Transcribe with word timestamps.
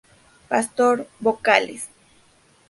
Pastor, 0.49 1.07
vocales. 1.19 1.87